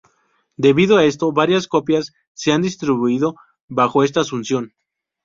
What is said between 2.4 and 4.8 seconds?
han distribuido bajo esta asunción.